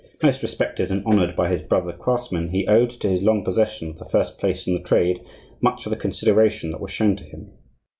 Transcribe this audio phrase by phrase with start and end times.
[0.23, 3.99] Most respected and honored by his brother craftsmen, he owed to his long possession of
[3.99, 5.21] the first place in the trade
[5.61, 7.51] much of the consideration that was shown to him.